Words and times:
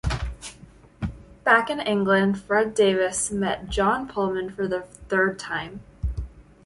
Back 1.43 1.69
in 1.69 1.79
England, 1.79 2.41
Fred 2.41 2.73
Davis 2.73 3.29
met 3.29 3.69
John 3.69 4.07
Pulman 4.09 4.51
for 4.51 4.67
the 4.67 4.81
third 4.81 5.37
time. 5.37 5.81